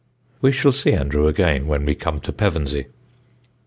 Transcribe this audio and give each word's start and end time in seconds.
We 0.41 0.51
shall 0.51 0.71
see 0.71 0.93
Andrew 0.93 1.27
again 1.27 1.67
when 1.67 1.85
we 1.85 1.93
come 1.93 2.19
to 2.21 2.33
Pevensey. 2.33 2.87